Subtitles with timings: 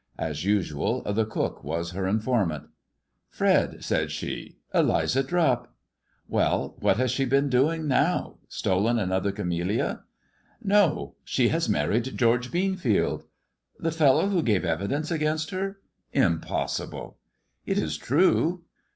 [0.17, 2.63] As usual, the cook was her informant."
[3.29, 5.67] Fred," said she;*' Eliza Drupp
[6.27, 10.01] ]""Well, what has she been doing now 1 Stolen another camellia
[10.75, 11.13] ]""No.
[11.23, 13.25] She has married George Beanfield."
[13.77, 15.77] The fellow who gave evidence against her?
[16.13, 17.19] Im possible."
[17.67, 18.63] "It is true.